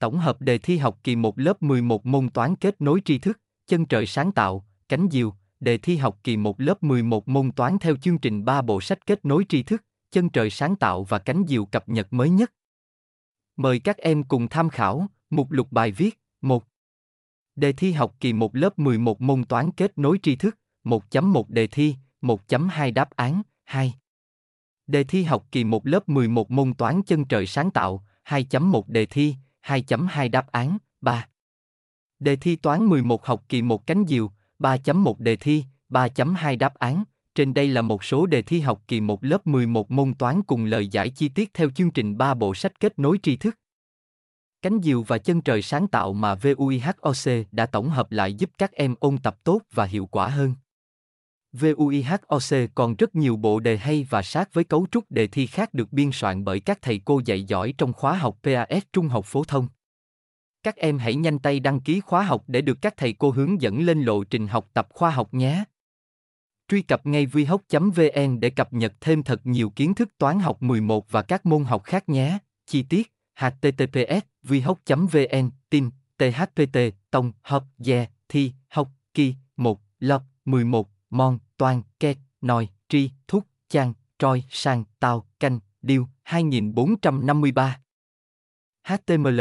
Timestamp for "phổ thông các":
59.26-60.76